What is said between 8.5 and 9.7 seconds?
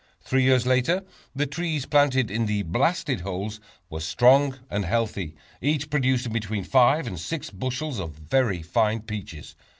fine peaches.